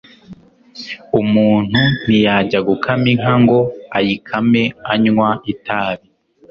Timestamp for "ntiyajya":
2.01-2.59